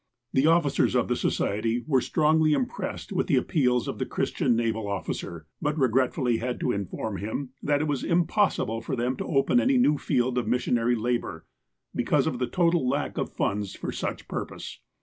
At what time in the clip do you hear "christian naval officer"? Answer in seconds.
4.07-5.45